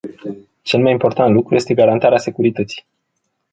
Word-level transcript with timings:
Cel 0.61 0.81
mai 0.81 0.91
important 0.91 1.33
lucru 1.33 1.55
este 1.55 1.73
garantarea 1.73 2.17
securității. 2.17 2.85